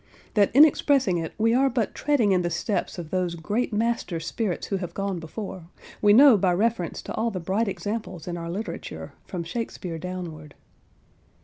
That 0.33 0.49
in 0.55 0.65
expressing 0.65 1.19
it, 1.19 1.31
we 1.37 1.53
are 1.53 1.69
but 1.69 1.93
treading 1.93 2.31
in 2.31 2.41
the 2.41 2.49
steps 2.49 2.97
of 2.97 3.11
those 3.11 3.35
great 3.35 3.71
master 3.71 4.19
spirits 4.19 4.65
who 4.65 4.77
have 4.77 4.95
gone 4.95 5.19
before, 5.19 5.65
we 6.01 6.11
know 6.11 6.39
by 6.39 6.55
reference 6.55 7.03
to 7.03 7.13
all 7.13 7.29
the 7.29 7.39
bright 7.39 7.67
examples 7.67 8.27
in 8.27 8.35
our 8.35 8.49
literature, 8.49 9.13
from 9.27 9.43
Shakespeare 9.43 9.99
downward. 9.99 10.55